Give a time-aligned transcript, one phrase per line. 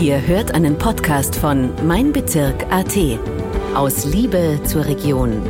[0.00, 2.96] Ihr hört einen Podcast von Mein Bezirk AT.
[3.74, 5.42] Aus Liebe zur Region.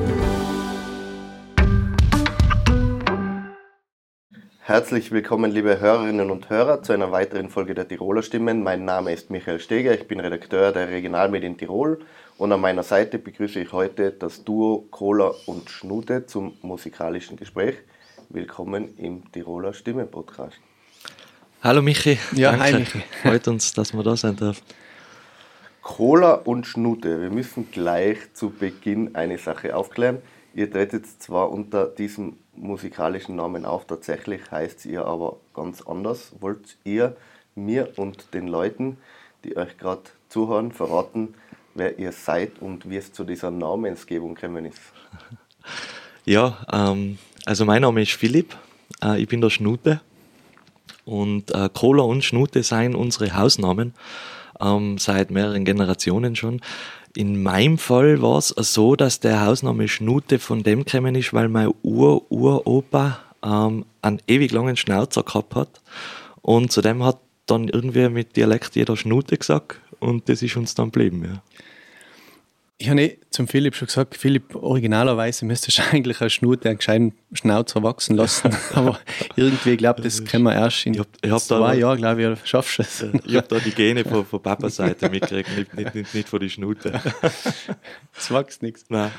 [4.58, 8.64] Herzlich willkommen, liebe Hörerinnen und Hörer, zu einer weiteren Folge der Tiroler Stimmen.
[8.64, 12.00] Mein Name ist Michael Steger, ich bin Redakteur der Regionalmedien Tirol
[12.36, 17.76] und an meiner Seite begrüße ich heute das Duo Cola und Schnute zum musikalischen Gespräch.
[18.28, 20.58] Willkommen im Tiroler Stimme Podcast.
[21.62, 22.18] Hallo Michi.
[22.34, 22.64] Ja, Danke.
[22.64, 23.02] hi Michi.
[23.22, 24.62] Freut uns, dass wir da sein dürfen.
[25.82, 27.20] Cola und Schnute.
[27.20, 30.22] Wir müssen gleich zu Beginn eine Sache aufklären.
[30.54, 36.32] Ihr tretet zwar unter diesem musikalischen Namen auf, tatsächlich heißt ihr aber ganz anders.
[36.40, 37.14] Wollt ihr
[37.54, 38.96] mir und den Leuten,
[39.44, 41.34] die euch gerade zuhören, verraten,
[41.74, 44.80] wer ihr seid und wie es zu dieser Namensgebung gekommen ist?
[46.26, 48.54] Ja, ähm, also mein Name ist Philipp,
[49.02, 50.02] äh, ich bin der Schnute
[51.10, 53.94] und äh, Cola und Schnute seien unsere Hausnamen
[54.60, 56.60] ähm, seit mehreren Generationen schon.
[57.16, 61.48] In meinem Fall war es so, dass der Hausname Schnute von dem gekommen ist, weil
[61.48, 65.80] mein Ur-Uropa ähm, einen ewig langen Schnauzer gehabt hat.
[66.42, 70.92] Und zudem hat dann irgendwie mit Dialekt jeder Schnute gesagt und das ist uns dann
[70.92, 71.24] geblieben.
[71.24, 71.42] Ja.
[72.82, 76.78] Ich habe eh zum Philipp schon gesagt, Philipp, originalerweise müsstest du eigentlich eine Schnute einen
[76.78, 78.56] gescheiten Schnauzer wachsen lassen.
[78.74, 78.98] Aber
[79.36, 82.38] irgendwie, ich glaube, das können wir erst in ich hab, ich hab zwei Jahren, glaube
[82.42, 83.04] ich, schaffst du es.
[83.26, 86.40] Ich habe da die Gene von, von Papas Seite mitgekriegt, nicht, nicht, nicht, nicht von
[86.40, 86.98] der Schnute.
[88.16, 88.86] Es wächst nichts.
[88.88, 89.10] Nein.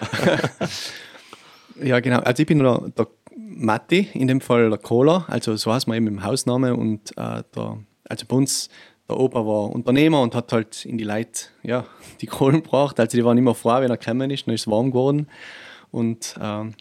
[1.84, 2.20] Ja, genau.
[2.20, 5.98] Also ich bin der, der Matti, in dem Fall der Cola, also so heißt man
[5.98, 7.78] eben im Hausname und äh, der,
[8.10, 8.70] also bei uns
[9.12, 11.86] der Opa war Unternehmer und hat halt in die Leute ja,
[12.22, 13.00] die Kohlen gebracht.
[13.00, 15.28] Also die waren immer froh, wenn er gekommen ist, dann ist es warm geworden.
[15.92, 16.74] Und ähm,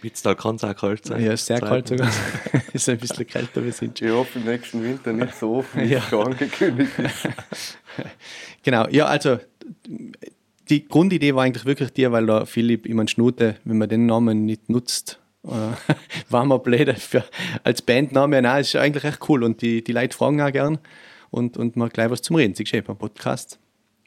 [0.00, 1.24] Bitztal kann es auch kalt sein.
[1.24, 2.10] Ja, ist sehr kalt sogar.
[2.72, 4.08] ist ein bisschen kälter, wir sind schon.
[4.08, 5.98] Ich hoffe, im nächsten Winter nicht so offen, wie ja.
[5.98, 7.78] es schon angekündigt ist.
[8.62, 9.38] genau, ja, also
[10.68, 14.44] die Grundidee war eigentlich wirklich die, weil der Philipp immer Schnute, wenn man den Namen
[14.44, 15.48] nicht nutzt, äh,
[16.30, 17.24] war man blöd für,
[17.62, 18.42] als Bandname.
[18.42, 20.78] Nein, ist eigentlich echt cool und die, die Leute fragen auch gern
[21.30, 22.54] und, und mal gleich was zum Reden.
[22.54, 23.58] Sie geschehen beim Podcast.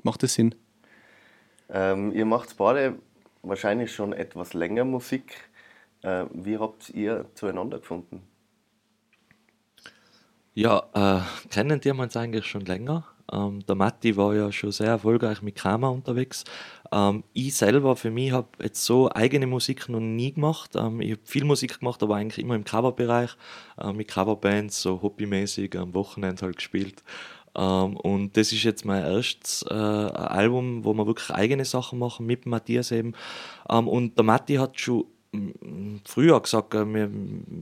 [0.03, 0.55] Macht das Sinn?
[1.69, 2.95] Ähm, ihr macht beide
[3.41, 5.35] wahrscheinlich schon etwas länger Musik.
[6.01, 8.23] Äh, wie habt ihr zueinander gefunden?
[10.53, 13.05] Ja, äh, kennen die uns eigentlich schon länger.
[13.31, 16.43] Ähm, der Matti war ja schon sehr erfolgreich mit Kramer unterwegs.
[16.91, 20.71] Ähm, ich selber für mich habe jetzt so eigene Musik noch nie gemacht.
[20.75, 23.31] Ähm, ich habe viel Musik gemacht, aber eigentlich immer im Coverbereich,
[23.79, 27.03] äh, mit Coverbands, so hobbymäßig am Wochenende halt gespielt.
[27.55, 32.25] Ähm, und das ist jetzt mein erstes äh, Album, wo wir wirklich eigene Sachen machen,
[32.25, 33.13] mit Matthias eben.
[33.69, 35.05] Ähm, und der Matti hat schon
[36.05, 37.09] früher gesagt, äh, wir,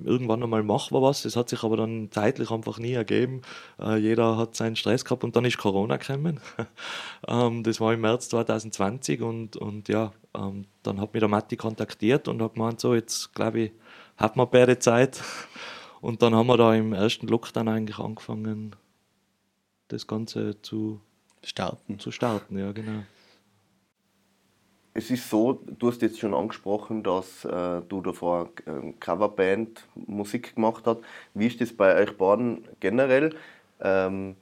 [0.06, 1.24] irgendwann einmal machen wir was.
[1.24, 3.42] Das hat sich aber dann zeitlich einfach nie ergeben.
[3.80, 6.40] Äh, jeder hat seinen Stress gehabt und dann ist Corona gekommen.
[7.28, 11.58] ähm, das war im März 2020 und, und ja, ähm, dann hat mich der Matti
[11.58, 13.72] kontaktiert und hat gemeint, so jetzt glaube ich,
[14.16, 15.22] hat man beide Zeit.
[16.00, 18.76] Und dann haben wir da im ersten Lockdown eigentlich angefangen,
[19.88, 21.02] das Ganze zu
[21.44, 21.98] starten.
[21.98, 23.04] Zu starten, ja genau.
[24.98, 30.56] Es ist so, du hast jetzt schon angesprochen, dass äh, du davor äh, Coverband Musik
[30.56, 31.02] gemacht hast.
[31.36, 33.36] Wie ist das bei euch beiden generell?
[33.80, 34.36] Ähm,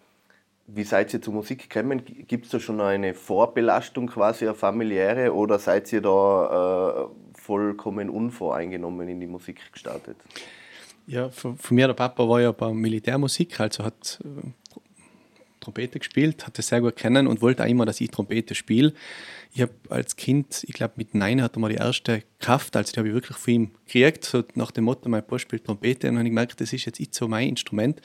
[0.68, 2.04] wie seid ihr zur Musik gekommen?
[2.06, 8.10] Gibt es da schon eine Vorbelastung, quasi eine familiäre, oder seid ihr da äh, vollkommen
[8.10, 10.16] unvoreingenommen in die Musik gestartet?
[11.06, 14.48] Ja, von, von, mir, der Papa war ja bei Militärmusik, also hat äh,
[15.66, 18.94] Trompete gespielt, hat das sehr gut kennen und wollte auch immer, dass ich Trompete spiele.
[19.54, 23.00] Ich habe als Kind, ich glaube mit Nein hatte man die erste Kraft, also die
[23.00, 26.14] habe ich wirklich von ihm gekriegt, so nach dem Motto, mein Papa spielt Trompete und
[26.14, 28.02] dann habe ich gemerkt, das ist jetzt nicht so mein Instrument,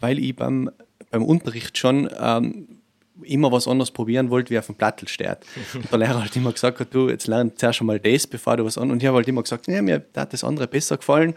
[0.00, 0.70] weil ich beim,
[1.10, 2.77] beim Unterricht schon ähm,
[3.22, 5.38] immer was anderes probieren wollte, wie auf dem Plattel steht.
[5.74, 8.78] Und der Lehrer hat immer gesagt, du, jetzt lern zuerst einmal das, bevor du was
[8.78, 8.90] an.
[8.90, 11.34] Und ich habe halt immer gesagt, ja, mir hat das andere besser gefallen.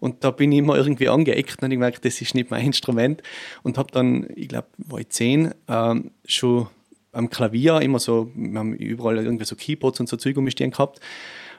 [0.00, 3.22] Und da bin ich immer irgendwie angeeckt und ich gemerkt, das ist nicht mein Instrument.
[3.62, 6.68] Und habe dann, ich glaube, war ich zehn, ähm, schon
[7.12, 11.00] am Klavier immer so, wir haben überall irgendwie so Keyboards und so Zeug umstehen gehabt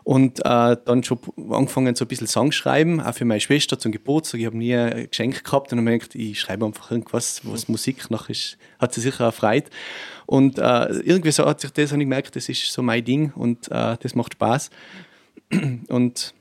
[0.04, 1.20] und äh, dann schon
[1.50, 4.40] angefangen so ein bisschen Songs schreiben, auch für meine Schwester zum Geburtstag.
[4.40, 7.68] Ich habe nie ein Geschenk gehabt und habe ich gedacht, ich schreibe einfach irgendwas, was
[7.70, 9.66] Musik nach ist, hat sie sicher erfreut.
[10.26, 13.32] Und äh, irgendwie so hat sich das, habe ich gemerkt, das ist so mein Ding
[13.36, 14.70] und äh, das macht Spaß.
[15.88, 16.34] Und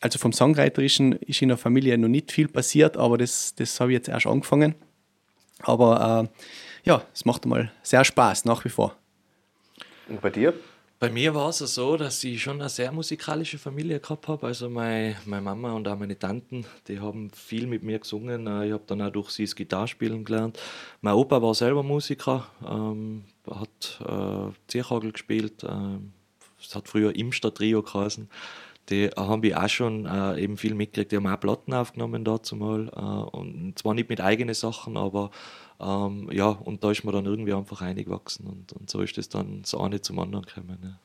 [0.00, 3.90] also vom Songwriterischen ist in der Familie noch nicht viel passiert, aber das, das habe
[3.90, 4.74] ich jetzt erst angefangen.
[5.60, 8.96] Aber äh, ja, es macht mal sehr Spaß nach wie vor.
[10.08, 10.54] Und bei dir?
[11.00, 14.48] Bei mir war es so, dass ich schon eine sehr musikalische Familie gehabt habe.
[14.48, 18.48] Also meine, meine Mama und auch meine Tanten, die haben viel mit mir gesungen.
[18.48, 20.58] Äh, ich habe dann auch durch sie das Gitarrespielen gelernt.
[21.00, 25.62] Mein Opa war selber Musiker, ähm, hat äh, Zierhagel gespielt.
[25.62, 26.14] Ähm,
[26.60, 28.28] es hat früher Imster Trio geheißen.
[28.88, 31.12] Die haben wir auch schon äh, eben viel mitgekriegt.
[31.12, 32.88] Die haben auch Platten aufgenommen dazu mal.
[32.88, 35.30] Äh, und zwar nicht mit eigenen Sachen, aber
[35.80, 39.28] ähm, ja, und da ist man dann irgendwie einfach eingewachsen und, und so ist es
[39.28, 40.78] dann das eine zum anderen gekommen.
[40.82, 40.98] Ja.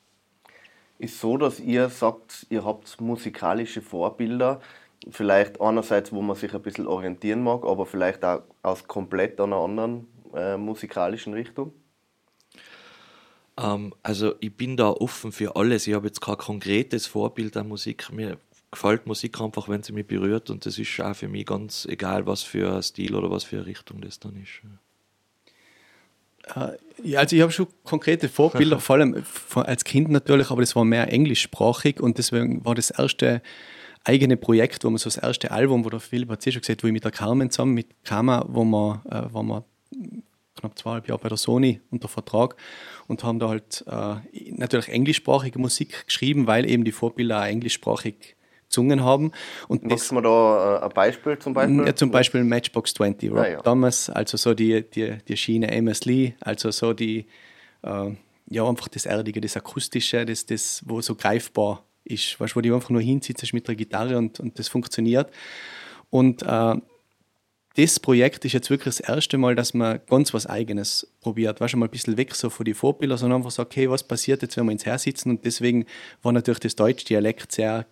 [0.97, 4.61] Ist so, dass ihr sagt, ihr habt musikalische Vorbilder,
[5.09, 9.57] vielleicht einerseits, wo man sich ein bisschen orientieren mag, aber vielleicht auch aus komplett einer
[9.57, 11.73] anderen äh, musikalischen Richtung?
[13.57, 15.87] Ähm, also ich bin da offen für alles.
[15.87, 18.11] Ich habe jetzt kein konkretes Vorbild an Musik.
[18.11, 18.37] Mir
[18.71, 22.25] gefällt Musik einfach, wenn sie mich berührt und das ist auch für mich ganz egal,
[22.25, 24.61] was für ein Stil oder was für eine Richtung das dann ist.
[26.55, 29.23] Äh, ja, also ich habe schon konkrete Vorbilder, vor allem
[29.55, 33.41] als Kind natürlich, aber das war mehr englischsprachig und deswegen war das erste
[34.03, 36.87] eigene Projekt, wo man so das erste Album, wo der Philipp hat schon gesagt, wo
[36.87, 39.65] ich mit der Carmen zusammen, mit Kama, wo wir, äh, waren wir
[40.63, 42.55] knapp zweieinhalb Jahre bei der Sony unter Vertrag
[43.07, 48.35] und haben da halt äh, natürlich englischsprachige Musik geschrieben, weil eben die Vorbilder auch englischsprachig
[48.69, 49.31] gesungen haben.
[49.67, 51.85] Und Magst du da äh, ein Beispiel zum Beispiel?
[51.85, 53.61] Ja, zum Beispiel Matchbox 20, Rob ah, ja.
[53.61, 57.25] Thomas, also so die, die, die Schiene Amos Lee, also so die,
[57.83, 58.11] äh,
[58.49, 62.73] ja, einfach das Erdige, das Akustische, das, das wo so greifbar ist, weißt, wo du
[62.73, 65.29] einfach nur hinsitzt mit der Gitarre und, und das funktioniert.
[66.09, 66.75] Und äh,
[67.75, 71.59] das Projekt ist jetzt wirklich das erste Mal, dass man ganz was Eigenes probiert.
[71.59, 74.03] Weißt du, mal ein bisschen weg so von den Vorbildern, sondern einfach sagt, hey, was
[74.03, 75.31] passiert jetzt, wenn wir ins Her sitzen?
[75.31, 75.85] Und deswegen
[76.21, 77.85] war natürlich das Deutsch-Dialekt sehr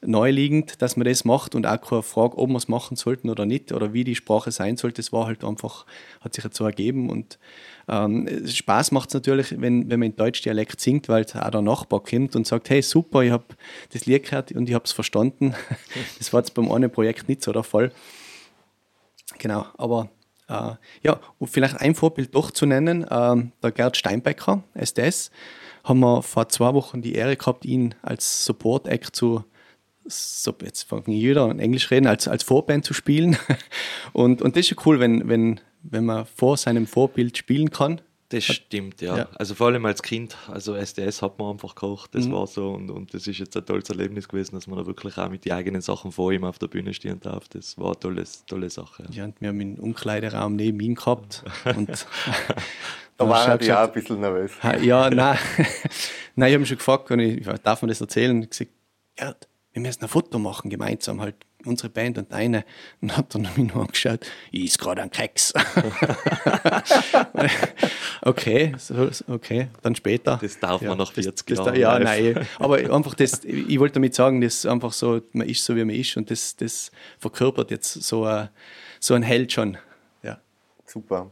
[0.00, 3.44] neuliegend, dass man das macht und auch keine Frage, ob wir es machen sollten oder
[3.46, 5.02] nicht oder wie die Sprache sein sollte.
[5.02, 5.86] Das war halt einfach,
[6.20, 7.38] hat sich jetzt so ergeben und
[7.88, 12.00] ähm, Spaß macht es natürlich, wenn, wenn man in Deutsch-Dialekt singt, weil auch der Nachbar
[12.00, 13.44] kommt und sagt, hey super, ich habe
[13.92, 15.54] das Lied gehört und ich habe es verstanden.
[16.18, 17.90] das war jetzt beim einen Projekt nicht so der Fall.
[19.36, 20.08] Genau, aber
[20.48, 20.72] äh,
[21.02, 25.30] ja, und vielleicht ein Vorbild doch zu nennen, äh, der Gerd Steinbecker, SDS,
[25.84, 29.44] haben wir vor zwei Wochen die Ehre gehabt, ihn als Support-Act zu
[30.10, 33.36] so, jetzt fange ich wieder an Englisch reden, als, als Vorband zu spielen.
[34.12, 38.00] Und, und das ist ja cool, wenn, wenn, wenn man vor seinem Vorbild spielen kann.
[38.30, 39.16] Das stimmt, ja.
[39.16, 39.28] ja.
[39.36, 42.32] Also vor allem als Kind, also SDS hat man einfach gekocht, das mhm.
[42.32, 45.16] war so und, und das ist jetzt ein tolles Erlebnis gewesen, dass man da wirklich
[45.16, 47.48] auch mit den eigenen Sachen vor ihm auf der Bühne stehen darf.
[47.48, 49.04] Das war eine tolle, tolle Sache.
[49.04, 49.16] Ja.
[49.16, 51.42] ja, und wir haben einen Umkleideraum neben ihm gehabt
[51.74, 51.88] und
[53.16, 54.52] da war ich auch ein bisschen nervös.
[54.82, 55.38] Ja, nein,
[56.36, 58.36] nein ich habe mich schon gefragt, ich, darf man das erzählen?
[58.36, 58.70] Ich habe gesagt,
[59.16, 61.34] Gerd, wir müssen ein Foto machen gemeinsam, halt
[61.64, 62.64] unsere Band und eine.
[63.00, 65.52] Und hat dann mich nur angeschaut, ich ist gerade ein Keks.
[68.22, 70.38] okay, so, okay, dann später.
[70.40, 71.76] Das darf ja, man nach 40 das, Jahren.
[71.76, 75.76] ja, nein, aber einfach das, ich wollte damit sagen, dass einfach so, man ist so,
[75.76, 78.48] wie man ist und das, das verkörpert jetzt so, ein,
[79.00, 79.76] so ein Held schon.
[80.22, 80.38] Ja.
[80.84, 81.30] Super.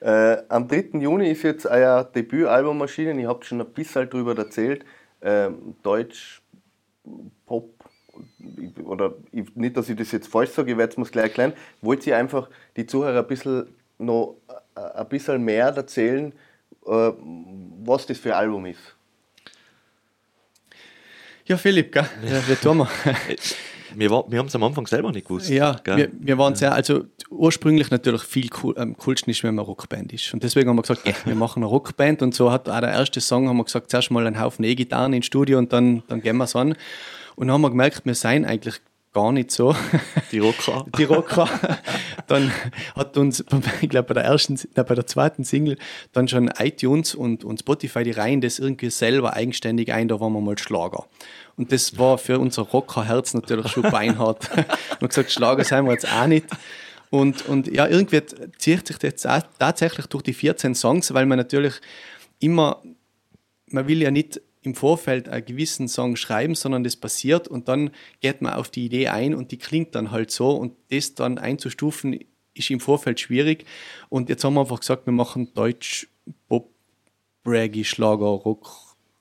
[0.00, 0.98] Äh, am 3.
[0.98, 3.18] Juni ist jetzt euer Debütalbum erschienen.
[3.18, 4.84] Ich habe schon ein bisschen darüber erzählt.
[5.20, 5.50] Äh,
[5.82, 6.40] Deutsch,
[7.46, 7.79] Pop,
[8.84, 12.16] oder nicht, dass ich das jetzt falsch sage, ich werde es gleich erklären, wollt ihr
[12.16, 13.66] einfach die Zuhörer ein bisschen
[13.98, 14.36] noch
[14.76, 16.32] äh, ein bisschen mehr erzählen,
[16.86, 17.10] äh,
[17.84, 18.80] was das für ein Album ist?
[21.46, 22.06] Ja, Philipp, gell?
[22.24, 22.88] Ja, wie tun wir?
[23.94, 25.50] wir, wir haben es am Anfang selber nicht gewusst.
[25.50, 29.64] Ja, wir, wir, waren sehr, also ursprünglich natürlich viel cool, am coolsten ist, wenn man
[29.64, 30.32] Rockband ist.
[30.32, 32.22] Und deswegen haben wir gesagt, wir machen eine Rockband.
[32.22, 35.12] Und so hat auch der erste Song, haben wir gesagt, zuerst mal einen Haufen E-Gitarren
[35.12, 36.76] ins Studio und dann, dann gehen wir es an.
[37.40, 38.82] Und dann haben wir gemerkt, wir seien eigentlich
[39.14, 39.74] gar nicht so.
[40.30, 40.84] Die Rocker.
[40.98, 41.48] Die Rocker.
[42.26, 42.52] Dann
[42.94, 43.42] hat uns,
[43.80, 45.78] ich glaube, bei der ersten, bei der zweiten Single
[46.12, 50.34] dann schon iTunes und, und Spotify, die reihen das irgendwie selber eigenständig ein, da waren
[50.34, 51.06] wir mal Schlager.
[51.56, 54.50] Und das war für unser Rockerherz natürlich schon beinhart.
[55.00, 56.44] und gesagt, Schlager seien wir jetzt auch nicht.
[57.08, 58.20] Und, und ja, irgendwie
[58.58, 59.26] zieht sich das
[59.58, 61.80] tatsächlich durch die 14 Songs, weil man natürlich
[62.38, 62.82] immer,
[63.64, 67.90] man will ja nicht im Vorfeld einen gewissen Song schreiben, sondern das passiert und dann
[68.20, 71.38] geht man auf die Idee ein und die klingt dann halt so und das dann
[71.38, 72.20] einzustufen
[72.52, 73.64] ist im Vorfeld schwierig
[74.08, 76.08] und jetzt haben wir einfach gesagt, wir machen Deutsch,
[76.48, 76.68] Pop,
[77.46, 78.68] Reggae, Schlager, Rock,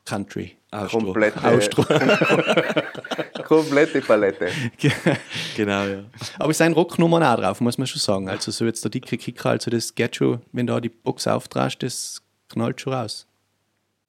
[0.06, 0.56] Country.
[0.92, 1.40] Komplette,
[3.48, 4.50] komplette Palette.
[5.56, 6.04] genau, ja.
[6.38, 8.30] Aber es sind Rocknummern auch drauf, muss man schon sagen.
[8.30, 11.82] Also so jetzt der dicke Kicker, also das geht schon, wenn da die Box auftrast,
[11.82, 13.29] das knallt schon raus.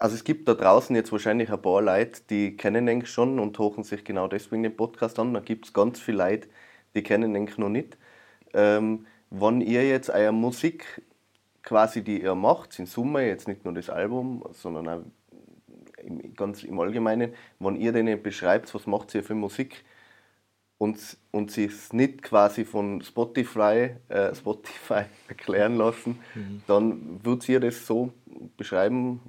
[0.00, 3.58] Also es gibt da draußen jetzt wahrscheinlich ein paar Leute, die kennen ihn schon und
[3.58, 5.34] hochen sich genau deswegen den Podcast an.
[5.34, 6.48] Da gibt es ganz viele Leute,
[6.94, 7.98] die kennen ihn noch nicht.
[8.54, 11.02] Ähm, wenn ihr jetzt eure Musik
[11.62, 15.02] quasi, die ihr macht, in Summe, jetzt nicht nur das Album, sondern auch
[16.02, 19.84] im, ganz im Allgemeinen, wenn ihr denen beschreibt, was macht ihr für Musik
[20.78, 26.62] und, und sie es nicht quasi von Spotify, äh, Spotify erklären lassen, mhm.
[26.66, 28.14] dann würdet ihr das so
[28.56, 29.20] beschreiben?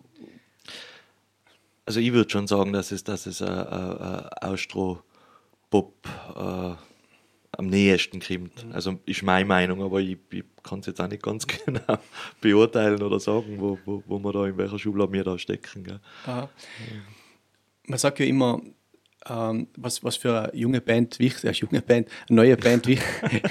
[1.91, 5.93] Also ich würde schon sagen, dass es, dass es ein, ein Austro-Pop
[6.37, 8.65] äh, am nächsten kommt.
[8.65, 8.71] Mhm.
[8.71, 11.97] Also ist meine Meinung, aber ich, ich kann es jetzt auch nicht ganz genau
[12.39, 15.83] beurteilen oder sagen, wo, wo, wo wir da in welcher Schublade wir da stecken.
[15.83, 15.99] Gell.
[17.87, 18.61] Man sagt ja immer,
[19.27, 23.43] ähm, was, was für eine junge Band wichtig äh, junge Band, eine neue Band wichtig,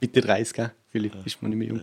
[0.00, 0.72] Mitte 30, gell?
[0.90, 1.20] Philipp, ja.
[1.26, 1.82] ist man nicht mehr jung.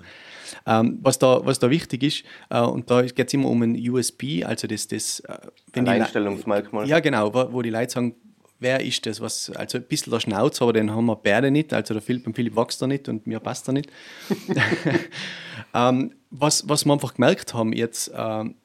[0.65, 3.89] Ähm, was, da, was da wichtig ist, äh, und da geht es immer um ein
[3.89, 6.87] USB, also das, das äh, Einstellungsmerkmal.
[6.87, 8.15] Ja, genau, wo, wo die Leute sagen,
[8.59, 9.21] wer ist das?
[9.21, 11.73] Was, also ein bisschen der Schnauzer, aber den haben wir beide nicht.
[11.73, 13.89] Also der Philipp, Philipp wächst er nicht und mir passt er nicht.
[15.73, 18.55] ähm, was, was wir einfach gemerkt haben jetzt, ähm,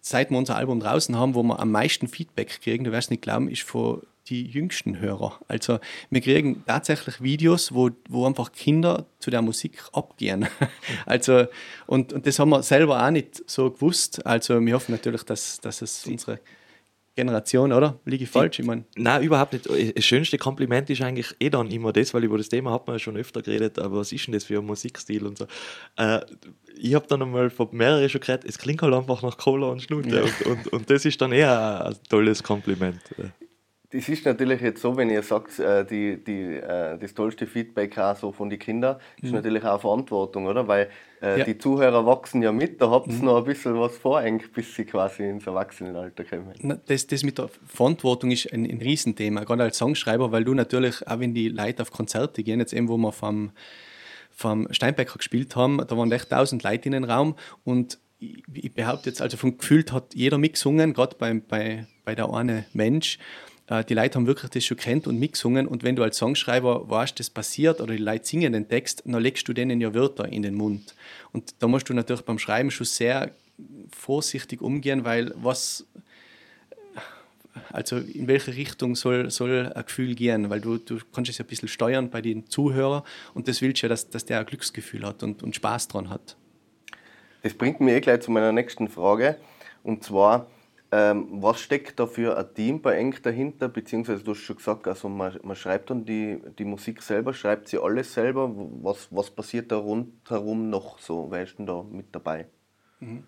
[0.00, 3.22] seit wir unser Album draußen haben, wo wir am meisten Feedback kriegen, du wirst nicht
[3.22, 5.38] glauben, ist von die jüngsten Hörer.
[5.48, 5.78] Also
[6.10, 10.46] wir kriegen tatsächlich Videos, wo, wo einfach Kinder zu der Musik abgehen.
[11.06, 11.46] also,
[11.86, 14.24] und, und das haben wir selber auch nicht so gewusst.
[14.26, 16.40] Also wir hoffen natürlich, dass, dass es unsere
[17.18, 17.98] Generation, oder?
[18.04, 18.60] Liege ich falsch?
[18.60, 18.84] Ich mein.
[18.94, 19.96] Nein, überhaupt nicht.
[19.96, 22.94] Das schönste Kompliment ist eigentlich eh dann immer das, weil über das Thema hat man
[22.94, 25.46] ja schon öfter geredet, aber was ist denn das für ein Musikstil und so.
[25.96, 26.20] Äh,
[26.76, 29.82] ich habe dann einmal von mehreren schon gehört, es klingt halt einfach nach Cola und
[29.82, 30.22] Schnute ja.
[30.22, 33.00] und, und, und, das ist dann eher ein tolles Kompliment.
[33.90, 37.96] Das ist natürlich jetzt so, wenn ihr sagt, äh, die, die, äh, das tollste Feedback
[37.96, 39.36] auch so von den Kindern, ist mhm.
[39.36, 40.68] natürlich auch Verantwortung, oder?
[40.68, 40.90] Weil
[41.22, 41.44] äh, ja.
[41.46, 43.24] die Zuhörer wachsen ja mit, da habt ihr mhm.
[43.24, 44.22] noch ein bisschen was vor,
[44.54, 46.82] bis sie quasi ins Erwachsenenalter kommen.
[46.86, 51.08] Das, das mit der Verantwortung ist ein, ein Riesenthema, gerade als Songschreiber, weil du natürlich,
[51.08, 53.52] auch wenn die Leute auf Konzerte gehen, jetzt eben, wo wir vom,
[54.30, 58.74] vom Steinbecker gespielt haben, da waren echt tausend Leute in den Raum und ich, ich
[58.74, 63.18] behaupte jetzt, also vom Gefühl hat jeder mitgesungen, gerade bei, bei, bei der eine Mensch.
[63.68, 65.66] Äh, die Leute haben wirklich das schon kennt und mitgesungen.
[65.68, 69.20] Und wenn du als Songschreiber weißt, das passiert oder die Leute singen den Text, dann
[69.22, 70.94] legst du denen ja Wörter in den Mund.
[71.32, 73.30] Und da musst du natürlich beim Schreiben schon sehr
[73.90, 75.86] vorsichtig umgehen, weil was,
[77.72, 81.44] also in welche Richtung soll, soll ein Gefühl gehen, weil du, du kannst es ja
[81.44, 83.02] ein bisschen steuern bei den Zuhörern
[83.34, 86.08] und das willst du ja, dass, dass der ein Glücksgefühl hat und, und Spaß dran
[86.08, 86.36] hat.
[87.42, 89.36] Das bringt mich eh gleich zu meiner nächsten Frage
[89.82, 90.46] und zwar,
[90.90, 93.68] ähm, was steckt da für ein Team bei Eng dahinter?
[93.68, 97.68] Beziehungsweise du hast schon gesagt, also man, man schreibt dann die, die Musik selber, schreibt
[97.68, 98.50] sie alles selber.
[98.54, 101.30] Was, was passiert da rundherum noch so?
[101.30, 102.46] Wer ist denn da mit dabei?
[103.00, 103.24] Mhm.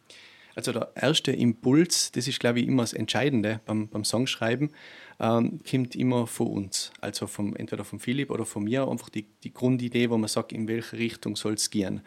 [0.55, 4.71] Also der erste Impuls, das ist glaube ich immer das Entscheidende beim, beim Songschreiben,
[5.21, 6.93] ähm, kommt immer von uns.
[7.01, 10.53] Also vom, entweder von Philipp oder von mir, einfach die, die Grundidee, wo man sagt,
[10.53, 12.03] in welche Richtung soll es gehen.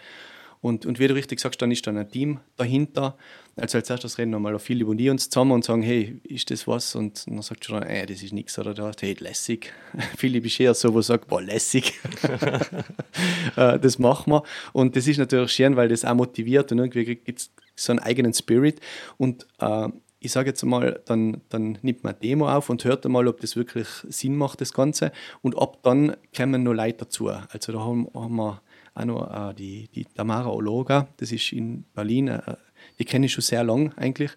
[0.63, 3.17] Und, und wie du richtig sagst, dann ist dann ein Team dahinter.
[3.57, 6.65] Also als erstes reden nochmal viele über die uns zusammen und sagen, hey, ist das
[6.69, 6.95] was?
[6.95, 8.57] Und dann sagt schon, ey, das ist nichts.
[8.57, 9.73] Oder da, hey, lässig.
[10.17, 11.93] Philipp ist eher so, wo sagt, boah, lässig.
[13.55, 14.43] Äh, das machen wir.
[14.71, 17.99] Und das ist natürlich schön, weil das auch motiviert und irgendwie gibt es so einen
[17.99, 18.79] eigenen Spirit.
[19.17, 19.89] Und äh,
[20.19, 23.55] ich sage jetzt mal, dann, dann nimmt man Demo auf und hört einmal, ob das
[23.55, 25.11] wirklich Sinn macht, das Ganze.
[25.41, 27.27] Und ab dann kommen noch Leute dazu.
[27.27, 28.61] Also da haben, haben wir
[28.93, 32.55] auch noch äh, die, die Tamara Ologa, das ist in Berlin, äh,
[32.99, 34.31] die kenne ich schon sehr lang eigentlich.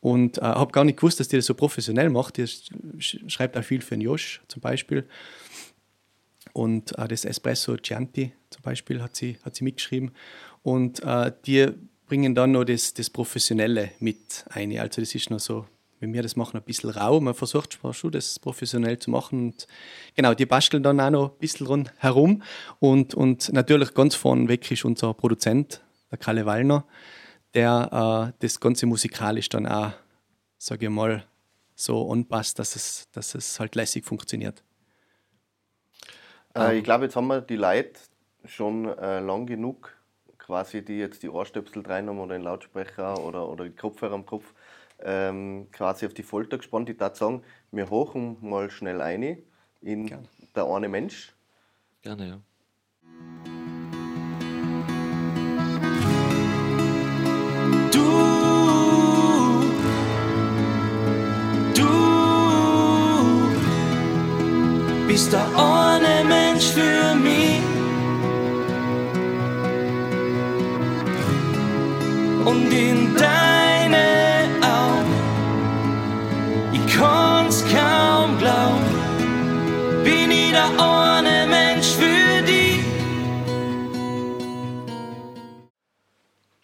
[0.00, 2.38] Und äh, habe gar nicht gewusst, dass die das so professionell macht.
[2.38, 2.46] Die
[2.98, 5.06] schreibt auch viel für den Josh zum Beispiel.
[6.52, 10.12] Und äh, das Espresso Chianti zum Beispiel hat sie, hat sie mitgeschrieben.
[10.62, 11.68] Und äh, die
[12.06, 14.76] bringen dann noch das, das Professionelle mit ein.
[14.78, 15.66] Also das ist noch so
[16.00, 17.20] wenn wir das machen, ein bisschen rau.
[17.20, 19.48] Man versucht schon, das professionell zu machen.
[19.48, 19.66] Und
[20.16, 22.42] genau, die basteln dann auch noch ein bisschen rundherum.
[22.80, 26.84] Und, und natürlich ganz vorne weg ist unser Produzent, der Kalle Wallner,
[27.54, 29.92] der äh, das Ganze musikalisch dann auch,
[30.58, 31.24] sage ich mal,
[31.74, 34.62] so anpasst, dass es, dass es halt lässig funktioniert.
[36.56, 38.00] Äh, ich glaube, jetzt haben wir die Leute
[38.46, 39.94] schon äh, lang genug,
[40.38, 44.54] quasi die jetzt die Ohrstöpsel reinnehmen oder den Lautsprecher oder, oder die Kopfhörer am Kopf
[45.02, 46.88] ähm, quasi auf die Folter gespannt.
[46.90, 49.38] Ich würde sagen, wir hochen mal schnell ein
[49.80, 50.28] in Gerne.
[50.54, 51.34] der eine Mensch.
[52.02, 52.40] Gerne, ja.
[57.92, 58.00] Du,
[61.74, 61.88] du
[65.06, 67.60] bist der eine Mensch für mich.
[72.44, 73.39] Und in deinem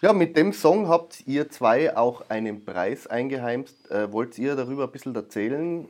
[0.06, 3.90] Ja, mit dem Song habt ihr zwei auch einen Preis eingeheimst.
[3.90, 5.88] Äh, wollt ihr darüber ein bisschen erzählen?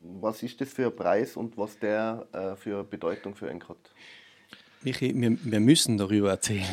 [0.00, 3.76] Was ist das für ein Preis und was der äh, für Bedeutung für euch hat?
[4.82, 6.68] Michi, wir, wir müssen darüber erzählen.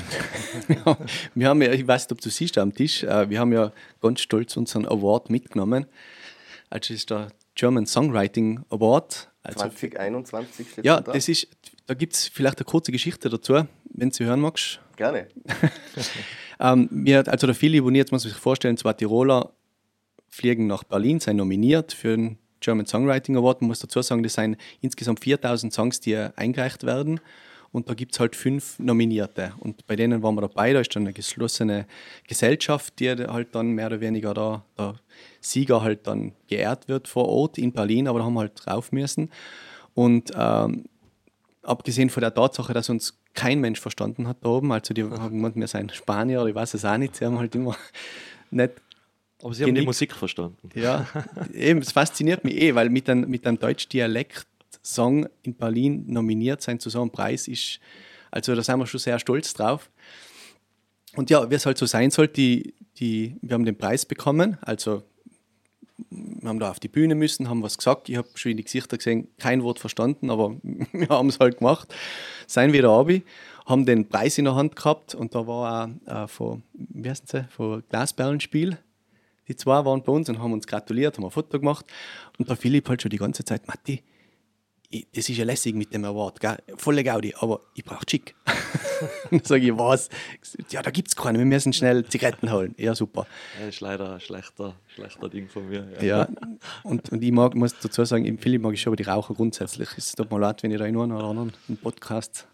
[1.34, 3.72] wir haben ja, ich weiß nicht, ob du siehst am Tisch, äh, wir haben ja
[4.00, 5.88] ganz stolz unseren Award mitgenommen.
[6.70, 9.32] Also ist der German Songwriting Award.
[9.42, 11.14] Also 2021 steht ja, da.
[11.14, 11.48] das ist,
[11.88, 14.82] da gibt es vielleicht eine kurze Geschichte dazu, wenn du sie hören magst.
[14.98, 15.30] Gerne.
[16.66, 19.52] Ähm, wir, also der Philipp und jetzt muss man sich vorstellen, zwei Tiroler
[20.30, 23.62] fliegen nach Berlin, sind nominiert für den German Songwriting Award.
[23.62, 27.20] Man muss dazu sagen, das sind insgesamt 4000 Songs, die eingereicht werden.
[27.72, 29.54] Und da gibt es halt fünf Nominierte.
[29.60, 30.72] Und bei denen waren wir dabei.
[30.72, 31.86] Da ist dann eine geschlossene
[32.26, 34.96] Gesellschaft, die halt dann mehr oder weniger da, der
[35.42, 38.08] Sieger halt dann geehrt wird vor Ort in Berlin.
[38.08, 39.30] Aber da haben wir halt drauf müssen.
[39.94, 40.86] Und ähm,
[41.64, 45.36] abgesehen von der Tatsache, dass uns kein Mensch verstanden hat da oben, also die haben
[45.36, 47.76] gemeint, wir seien Spanier oder ich weiß es auch nicht, sie haben halt immer
[48.52, 48.72] nicht
[49.44, 49.88] Aber Sie haben die Genickt.
[49.88, 50.70] Musik verstanden.
[50.74, 51.06] ja,
[51.54, 56.80] eben, es fasziniert mich eh, weil mit einem, mit einem Deutsch-Dialekt-Song in Berlin nominiert sein
[56.80, 57.80] zu so einem Preis ist,
[58.32, 59.90] also da sind wir schon sehr stolz drauf.
[61.16, 64.58] Und ja, wie es halt so sein soll, die, die, wir haben den Preis bekommen,
[64.62, 65.04] also
[66.46, 68.08] wir haben da auf die Bühne müssen, haben was gesagt.
[68.08, 70.56] Ich habe schon in die Gesichter gesehen, kein Wort verstanden, aber
[70.94, 71.94] wir haben es halt gemacht.
[72.48, 73.22] Seien wir da runter,
[73.66, 77.26] haben den Preis in der Hand gehabt und da war auch äh, von, wie heißen
[77.28, 78.78] sie, von Glasperlenspiel.
[79.48, 81.86] Die zwei waren bei uns und haben uns gratuliert, haben ein Foto gemacht.
[82.38, 84.04] Und der Philipp halt schon die ganze Zeit, Matti,
[85.14, 86.58] das ist ja lässig mit dem Award, gell?
[86.78, 88.36] volle Gaudi, aber ich brauche Chick.
[89.32, 90.10] dann sage ich, was?
[90.70, 92.76] Ja, da gibt es keine, wir müssen schnell Zigaretten holen.
[92.78, 93.26] Ja, super.
[93.60, 95.88] Das ist leider ein schlechter, schlechter Ding von mir.
[96.02, 96.28] Ja,
[96.84, 99.34] und, und ich mag, muss dazu sagen, im Philipp mag ich schon aber die Raucher
[99.34, 99.90] grundsätzlich.
[99.98, 102.48] Es tut mir leid, wenn ich da in einem oder anderen im Podcast.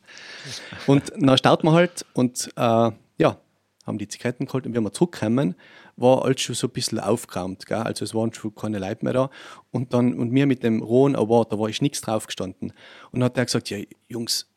[0.87, 3.37] Und dann starten wir halt und äh, ja,
[3.85, 5.55] haben die Zigaretten geholt und wenn wir zurückkommen,
[5.95, 7.65] war alles schon so ein bisschen aufgeräumt.
[7.65, 7.77] Gell?
[7.77, 9.29] Also es waren schon keine Leute mehr da.
[9.71, 12.73] Und dann, und mir mit dem rohen Award, da war ich nichts drauf gestanden.
[13.11, 14.47] Und dann hat er gesagt, ja, Jungs,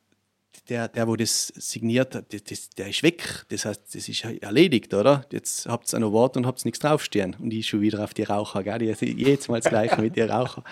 [0.68, 3.44] der, der, wo das signiert hat, das, der ist weg.
[3.48, 5.26] Das heißt, das ist erledigt, oder?
[5.30, 7.36] Jetzt habt ihr einen Award und habt nichts draufstehen.
[7.38, 8.78] Und ich schon wieder auf die Raucher, gell?
[8.78, 10.64] Die, jedes Mal das Gleiche mit den Raucher.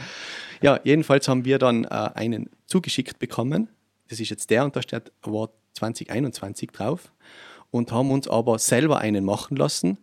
[0.62, 3.68] Ja, jedenfalls haben wir dann äh, einen zugeschickt bekommen.
[4.08, 7.12] Das ist jetzt der und da steht Award 2021 drauf.
[7.70, 9.98] Und haben uns aber selber einen machen lassen,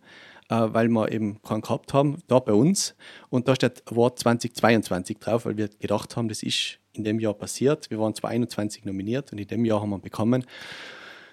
[0.50, 2.94] weil wir eben keinen gehabt haben, da bei uns.
[3.28, 7.34] Und da steht Award 2022 drauf, weil wir gedacht haben, das ist in dem Jahr
[7.34, 7.90] passiert.
[7.90, 10.44] Wir waren 2021 nominiert und in dem Jahr haben wir ihn bekommen.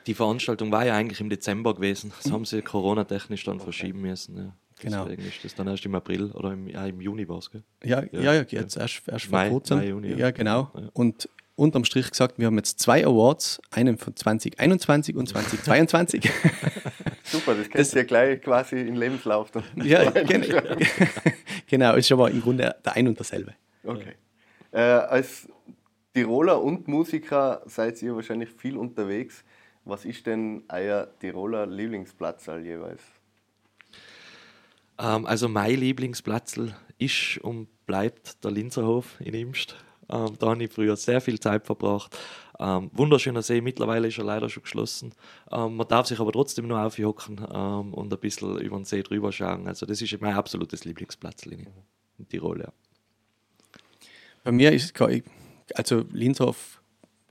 [0.05, 2.13] Die Veranstaltung war ja eigentlich im Dezember gewesen.
[2.21, 4.37] Das haben sie coronatechnisch dann verschieben müssen.
[4.37, 4.53] Ja.
[4.79, 5.05] Genau.
[5.05, 7.49] Deswegen ist das dann erst im April oder im, ja, im Juni war es.
[7.83, 9.79] Ja, ja, Ja, ja, jetzt erst, erst vor Mai- kurzem.
[9.79, 10.17] Mai, Juni, ja.
[10.17, 10.71] ja, genau.
[10.93, 16.29] Und unterm Strich gesagt, wir haben jetzt zwei Awards, einen von 2021 und 2022.
[17.27, 20.87] Super, das kannst du ja gleich quasi in Lebenslauf dann ja, gen reinschreiben.
[21.67, 23.53] genau, ist aber im Grunde der ein und derselbe.
[23.83, 24.13] Okay.
[24.71, 25.47] Äh, als
[26.13, 29.43] Tiroler und Musiker seid ihr wahrscheinlich viel unterwegs.
[29.83, 33.01] Was ist denn euer Tiroler Lieblingsplatz jeweils?
[34.99, 36.59] Ähm, also mein Lieblingsplatz
[36.97, 39.75] ist und bleibt der Linzerhof in Imst.
[40.09, 42.17] Ähm, da habe ich früher sehr viel Zeit verbracht.
[42.59, 45.13] Ähm, wunderschöner See, mittlerweile ist er leider schon geschlossen.
[45.51, 49.03] Ähm, man darf sich aber trotzdem noch aufhocken ähm, und ein bisschen über den See
[49.03, 49.67] drüber schauen.
[49.67, 51.67] Also das ist mein absolutes Lieblingsplatz in,
[52.17, 52.61] in Tirol.
[52.61, 52.73] Ja.
[54.43, 54.93] Bei mir ist,
[55.75, 56.81] also Linzhof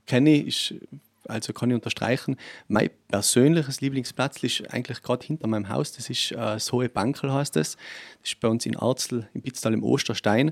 [0.05, 0.81] kenne ich, ist,
[1.27, 2.37] also kann ich unterstreichen.
[2.67, 5.91] Mein persönliches Lieblingsplatz ist eigentlich gerade hinter meinem Haus.
[5.91, 7.73] Das ist äh, das Hohe Bankel, heißt es.
[7.73, 7.83] Das.
[8.21, 10.51] das ist bei uns in Arzel, im Bitztal im Osterstein.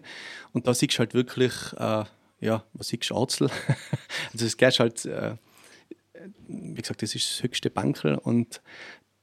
[0.52, 2.04] Und da siehst du halt wirklich, äh,
[2.46, 3.50] ja, was siehst du, Arzel?
[4.34, 5.36] also es geht halt, äh,
[6.48, 8.62] wie gesagt, das ist das höchste Bankel und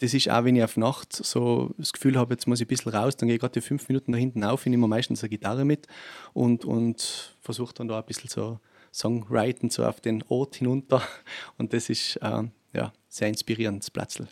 [0.01, 2.69] das ist auch, wenn ich auf Nacht so das Gefühl habe, jetzt muss ich ein
[2.69, 5.23] bisschen raus, dann gehe ich gerade die fünf Minuten da hinten auf, ich nehme meistens
[5.23, 5.87] eine Gitarre mit
[6.33, 8.59] und, und versuche dann da ein bisschen so
[8.93, 11.03] Songwriting so auf den Ort hinunter.
[11.59, 14.29] Und das ist äh, ja, sehr inspirierendes Platzl.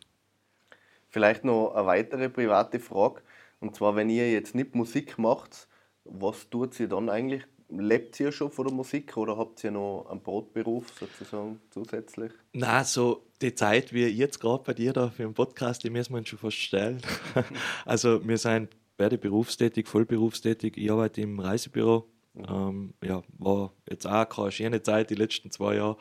[1.08, 3.22] Vielleicht noch eine weitere private Frage.
[3.58, 5.66] Und zwar, wenn ihr jetzt nicht Musik macht,
[6.04, 7.46] was tut ihr dann eigentlich?
[7.72, 12.32] Lebt ihr schon von der Musik oder habt ihr noch einen Brotberuf sozusagen zusätzlich?
[12.52, 16.12] Na, so die Zeit wie jetzt gerade bei dir da für den Podcast, die müssen
[16.12, 17.00] wir uns schon fast stellen.
[17.84, 20.76] also wir sind beide berufstätig, vollberufstätig.
[20.76, 22.06] Ich arbeite im Reisebüro.
[22.34, 25.96] Ähm, ja, war jetzt auch keine schöne Zeit die letzten zwei Jahre.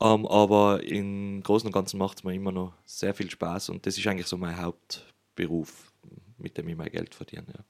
[0.00, 3.86] Ähm, aber im Großen und Ganzen macht es mir immer noch sehr viel Spaß und
[3.86, 5.92] das ist eigentlich so mein Hauptberuf,
[6.38, 7.46] mit dem ich mein Geld verdiene.
[7.48, 7.64] Ja.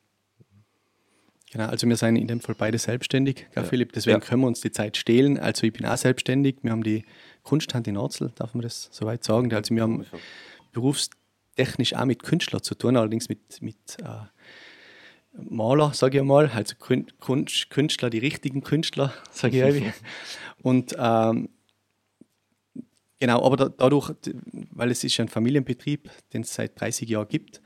[1.53, 3.63] Genau, also wir sind in dem Fall beide selbstständig, Ja.
[3.63, 4.27] Philipp, deswegen Ja.
[4.27, 5.39] können wir uns die Zeit stehlen.
[5.39, 7.05] Also ich bin auch selbstständig, wir haben die
[7.43, 9.53] Kunsthand in Arzel, darf man das soweit sagen.
[9.53, 10.07] Also wir haben
[11.55, 16.75] technisch auch mit Künstlern zu tun, allerdings mit, mit äh, Maler, sage ich mal, also
[16.77, 19.93] Künstler, die richtigen Künstler, sage ich irgendwie.
[20.63, 21.51] Und ähm,
[23.21, 24.15] genau, aber da, dadurch,
[24.71, 27.61] weil es ist ein Familienbetrieb, den es seit 30 Jahren gibt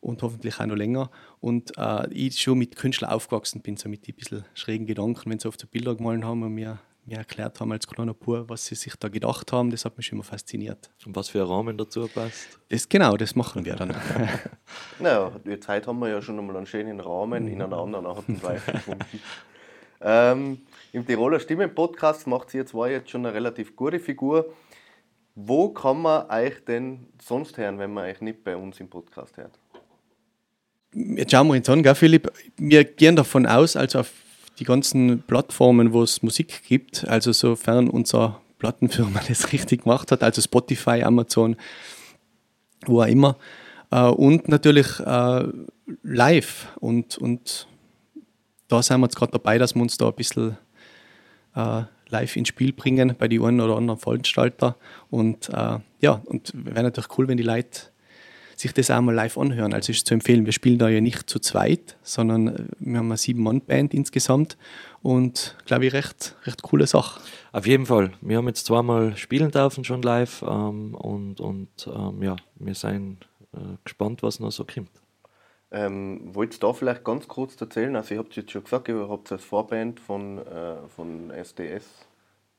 [0.00, 1.10] und hoffentlich auch noch länger.
[1.40, 5.38] Und äh, ich schon mit Künstlern aufgewachsen bin, so mit ein bisschen schrägen Gedanken, wenn
[5.38, 8.66] sie oft so Bilder gemalt haben und mir mir erklärt haben als kleiner Pur, was
[8.66, 9.70] sie sich da gedacht haben.
[9.70, 10.90] Das hat mich immer fasziniert.
[11.06, 12.60] Und was für ein Rahmen dazu passt?
[12.68, 13.94] Das, genau, das machen wir dann.
[14.98, 18.28] naja, jetzt heute haben wir ja schon einmal einen schönen Rahmen in einer anderen Art
[18.28, 19.04] und Weise gefunden.
[20.00, 20.58] ähm,
[20.92, 24.52] Im Tiroler Stimmen-Podcast macht sie jetzt zwei jetzt schon eine relativ gute Figur.
[25.34, 29.36] Wo kann man euch denn sonst hören, wenn man euch nicht bei uns im Podcast
[29.36, 29.58] hört?
[30.94, 32.32] Jetzt schauen wir uns an, gell, Philipp.
[32.56, 34.10] Wir gehen davon aus, also auf
[34.58, 40.22] die ganzen Plattformen, wo es Musik gibt, also sofern unser Plattenfirma das richtig gemacht hat,
[40.22, 41.56] also Spotify, Amazon,
[42.86, 43.36] wo auch immer.
[43.90, 45.44] Äh, und natürlich äh,
[46.02, 46.68] live.
[46.80, 47.66] Und, und
[48.68, 50.56] da sind wir jetzt gerade dabei, dass wir uns da ein bisschen
[51.54, 54.76] äh, live ins Spiel bringen bei den einen oder anderen Veranstalter.
[55.10, 57.80] Und äh, ja, und wäre natürlich cool, wenn die Leute
[58.60, 59.72] sich das auch mal live anhören.
[59.72, 63.06] Also ist zu empfehlen, wir spielen da ja nicht zu zweit, sondern äh, wir haben
[63.06, 64.56] eine Sieben-Mann-Band insgesamt
[65.02, 67.20] und glaube ich, recht, recht coole Sache.
[67.52, 68.12] Auf jeden Fall.
[68.20, 73.18] Wir haben jetzt zweimal spielen dürfen schon live ähm, und, und ähm, ja, wir sind
[73.54, 74.90] äh, gespannt, was noch so kommt.
[75.70, 77.94] Ähm, wollt ihr da vielleicht ganz kurz erzählen?
[77.94, 81.84] Also, ihr habt jetzt schon gesagt, ihr habt als Vorband von, äh, von SDS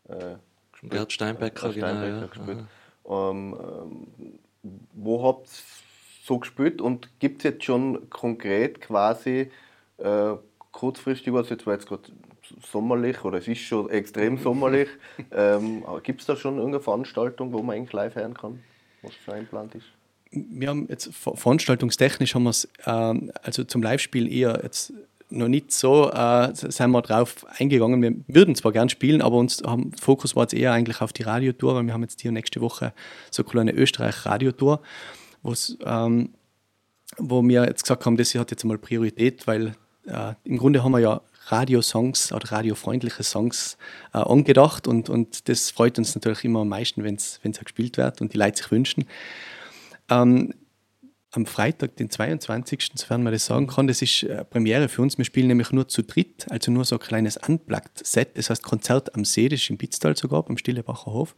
[0.08, 0.36] äh,
[0.72, 0.92] gespielt.
[0.92, 2.28] Bert Steinbecker, Steinbecker genau, ja.
[2.28, 2.66] gespielt.
[3.10, 4.40] Ähm, ähm,
[4.94, 5.88] wo habt ihr
[6.30, 9.52] so gespielt und gibt es jetzt schon konkret quasi
[9.98, 10.34] äh,
[10.72, 12.04] kurzfristig was, jetzt war jetzt gerade
[12.72, 14.88] sommerlich oder es ist schon extrem sommerlich,
[15.32, 18.60] ähm, gibt es da schon irgendeine Veranstaltung, wo man eigentlich live hören kann,
[19.02, 19.86] was schon einplant ist?
[20.32, 24.94] Wir haben jetzt veranstaltungstechnisch haben wir es äh, also zum Live-Spielen eher jetzt
[25.32, 28.02] noch nicht so äh, sind wir drauf eingegangen.
[28.02, 31.24] Wir würden zwar gern spielen, aber uns haben, Fokus war jetzt eher eigentlich auf die
[31.24, 32.94] Radiotour, weil wir haben jetzt hier nächste Woche
[33.32, 34.82] so eine kleine Österreich-Radiotour
[35.86, 36.34] ähm,
[37.17, 39.75] wo wir jetzt gesagt haben, das hat jetzt mal Priorität, weil
[40.06, 43.78] äh, im Grunde haben wir ja Radiosongs oder radiofreundliche Songs
[44.13, 48.21] äh, angedacht und, und das freut uns natürlich immer am meisten, wenn es gespielt wird
[48.21, 49.06] und die Leute sich wünschen.
[50.10, 50.54] Ähm,
[51.32, 55.17] am Freitag, den 22., sofern man das sagen kann, das ist äh, Premiere für uns.
[55.17, 59.13] Wir spielen nämlich nur zu dritt, also nur so ein kleines Unplugged-Set, das heißt Konzert
[59.15, 61.36] am See, das ist im Bitztal sogar, beim Stillebacher Hof.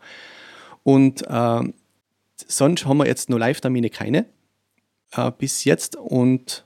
[0.84, 1.74] Und äh,
[2.48, 4.26] sonst haben wir jetzt noch Live-Termine keine
[5.14, 6.66] äh, bis jetzt und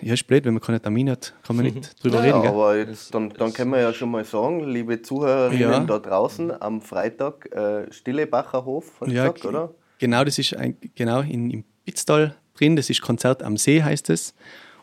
[0.00, 2.42] ja, ist blöd, wenn man keine Termine hat, kann man nicht drüber naja, reden.
[2.42, 2.50] Gell?
[2.50, 5.80] Aber jetzt, dann, dann können wir ja schon mal sagen, liebe Zuhörerinnen ja.
[5.80, 9.74] da draußen, am Freitag äh, Stillebacher Hof, hast ja, gesagt, oder?
[9.98, 14.10] Genau, das ist ein, genau in, im Pitztal drin, das ist Konzert am See, heißt
[14.10, 14.34] es.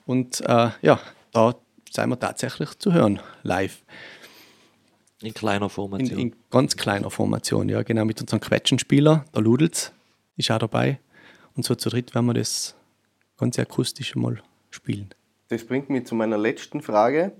[0.06, 1.00] Und äh, ja,
[1.32, 1.56] da
[1.90, 3.84] sind wir tatsächlich zu hören, live.
[5.22, 6.20] In kleiner Formation.
[6.20, 9.94] In, in ganz kleiner Formation, ja, genau, mit unserem Quetschenspieler, der Ludels,
[10.38, 11.00] ist auch dabei.
[11.56, 12.76] Und so zu dritt werden wir das
[13.38, 15.14] ganz akustisch mal spielen.
[15.50, 17.32] Das bringt mich zu meiner letzten Frage.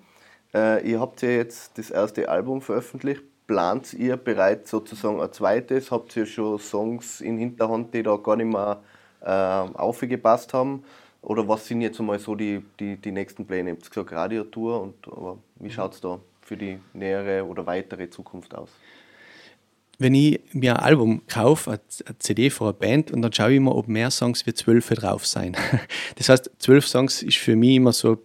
[0.54, 3.24] Äh, ihr habt ja jetzt das erste Album veröffentlicht.
[3.48, 5.92] Plant ihr bereits sozusagen ein zweites?
[5.92, 8.82] Habt ihr schon Songs in Hinterhand, die da gar nicht mehr
[9.22, 10.84] äh, aufgepasst haben?
[11.22, 13.72] Oder was sind jetzt einmal so die, die, die nächsten Pläne?
[13.72, 18.10] Ihr habt gesagt Radiotour, und, aber wie schaut es da für die nähere oder weitere
[18.10, 18.70] Zukunft aus?
[19.98, 23.58] Wenn ich mir ein Album kaufe, eine CD von einer Band, und dann schaue ich
[23.58, 25.56] immer, ob mehr Songs wie zwölf drauf sein.
[26.16, 28.18] Das heißt, zwölf Songs ist für mich immer so,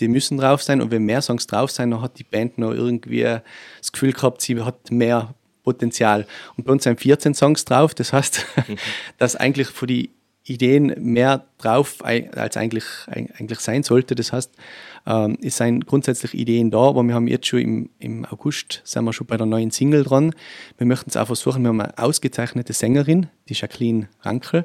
[0.00, 0.80] die müssen drauf sein.
[0.80, 4.40] Und wenn mehr Songs drauf sein, dann hat die Band noch irgendwie das Gefühl gehabt,
[4.40, 6.26] sie hat mehr Potenzial.
[6.56, 7.94] Und bei uns sind 14 Songs drauf.
[7.94, 8.46] Das heißt,
[9.18, 10.10] dass eigentlich für die
[10.44, 14.14] Ideen mehr drauf als eigentlich, eigentlich sein sollte.
[14.14, 14.52] Das heißt,
[15.06, 19.04] ähm, es sind grundsätzlich Ideen da, aber wir haben jetzt schon im, im August sind
[19.04, 20.34] wir schon bei der neuen Single dran.
[20.78, 24.64] Wir möchten es auch versuchen, wir haben eine ausgezeichnete Sängerin, die Jacqueline Rankel.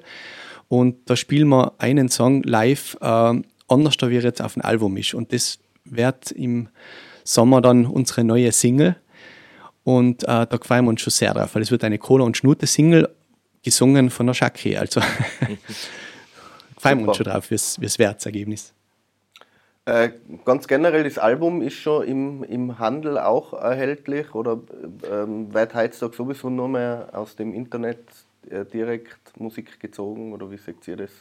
[0.68, 4.98] Und da spielen wir einen Song live, äh, anders da wie jetzt auf dem Album
[4.98, 5.14] ist.
[5.14, 6.70] Und das wird im
[7.24, 8.96] Sommer dann unsere neue Single.
[9.84, 12.36] Und äh, da freuen wir uns schon sehr drauf, weil es wird eine Cola- und
[12.36, 13.08] Schnute-Single
[13.64, 14.76] gesungen von der Jackie.
[14.76, 15.02] Also
[16.78, 18.74] freuen wir uns schon drauf, wie es wird, das Ergebnis.
[19.86, 20.10] Äh,
[20.46, 24.60] ganz generell, das Album ist schon im, im Handel auch erhältlich oder
[25.10, 28.00] ähm, wird heutzutage sowieso nur mehr aus dem Internet
[28.50, 31.12] äh, direkt Musik gezogen oder wie seht ihr das?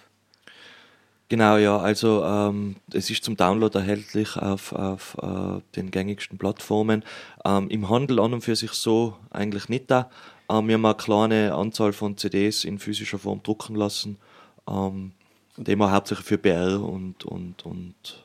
[1.28, 7.04] Genau, ja, also ähm, es ist zum Download erhältlich auf, auf äh, den gängigsten Plattformen.
[7.44, 10.10] Ähm, Im Handel an und für sich so eigentlich nicht da.
[10.50, 14.18] Ähm, wir haben eine kleine Anzahl von CDs in physischer Form drucken lassen
[14.68, 15.12] ähm,
[15.56, 18.23] den wir hauptsächlich für BR und, und, und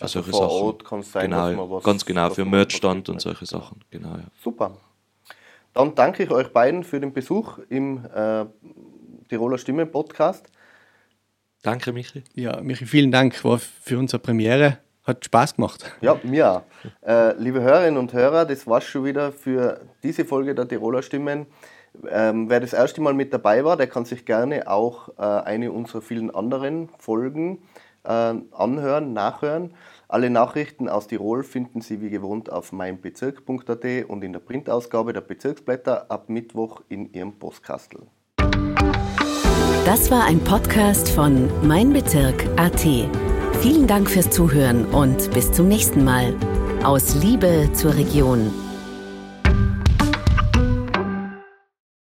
[0.00, 0.62] für Also solche vor Sachen.
[0.66, 3.80] Ort kann es sein, genau, dass man was- ganz genau, für Merchstand und solche Sachen.
[3.90, 4.24] Genau, ja.
[4.42, 4.72] Super.
[5.74, 8.44] Dann danke ich euch beiden für den Besuch im äh,
[9.28, 10.46] Tiroler Stimme Podcast.
[11.62, 12.24] Danke, Michi.
[12.34, 13.44] Ja, Michi, vielen Dank.
[13.44, 14.78] War für unsere Premiere.
[15.04, 15.90] Hat Spaß gemacht.
[16.00, 16.62] Ja, mir auch.
[17.06, 21.46] Äh, liebe Hörerinnen und Hörer, das war's schon wieder für diese Folge der Tiroler Stimmen.
[22.08, 25.72] Ähm, wer das erste Mal mit dabei war, der kann sich gerne auch äh, eine
[25.72, 29.74] unserer vielen anderen Folgen äh, anhören, nachhören.
[30.08, 35.20] Alle Nachrichten aus Tirol finden Sie wie gewohnt auf meinbezirk.at und in der Printausgabe der
[35.20, 38.02] Bezirksblätter ab Mittwoch in Ihrem Postkastel.
[39.84, 42.80] Das war ein Podcast von Mein Bezirk AT.
[43.60, 46.34] Vielen Dank fürs Zuhören und bis zum nächsten Mal.
[46.82, 48.50] Aus Liebe zur Region.